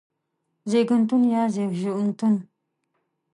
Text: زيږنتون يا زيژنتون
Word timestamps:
زيږنتون 0.69 1.21
يا 1.33 1.43
زيژنتون 1.53 2.35